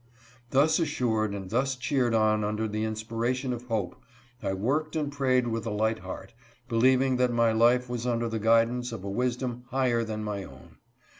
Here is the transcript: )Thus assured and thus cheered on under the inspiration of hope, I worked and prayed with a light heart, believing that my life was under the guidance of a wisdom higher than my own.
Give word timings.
)Thus 0.49 0.79
assured 0.79 1.31
and 1.35 1.51
thus 1.51 1.75
cheered 1.75 2.15
on 2.15 2.43
under 2.43 2.67
the 2.67 2.83
inspiration 2.85 3.53
of 3.53 3.65
hope, 3.65 4.01
I 4.41 4.51
worked 4.53 4.95
and 4.95 5.11
prayed 5.11 5.45
with 5.49 5.63
a 5.67 5.69
light 5.69 5.99
heart, 5.99 6.33
believing 6.67 7.17
that 7.17 7.31
my 7.31 7.51
life 7.51 7.87
was 7.87 8.07
under 8.07 8.27
the 8.27 8.39
guidance 8.39 8.91
of 8.91 9.03
a 9.03 9.09
wisdom 9.11 9.65
higher 9.69 10.03
than 10.03 10.23
my 10.23 10.43
own. 10.43 10.77